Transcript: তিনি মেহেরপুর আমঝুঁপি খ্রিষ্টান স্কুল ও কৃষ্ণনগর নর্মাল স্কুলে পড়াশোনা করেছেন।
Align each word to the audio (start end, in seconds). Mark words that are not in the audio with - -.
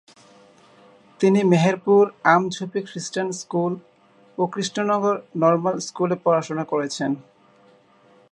তিনি 1.19 1.39
মেহেরপুর 1.43 2.03
আমঝুঁপি 2.33 2.79
খ্রিষ্টান 2.89 3.27
স্কুল 3.31 3.73
ও 4.37 4.43
কৃষ্ণনগর 4.53 5.15
নর্মাল 5.35 5.75
স্কুলে 5.87 6.15
পড়াশোনা 6.25 6.63
করেছেন। 6.63 7.11